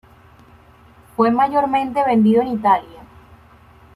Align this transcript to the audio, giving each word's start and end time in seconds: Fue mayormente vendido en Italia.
Fue 1.15 1.29
mayormente 1.29 2.03
vendido 2.03 2.41
en 2.41 2.47
Italia. 2.47 3.01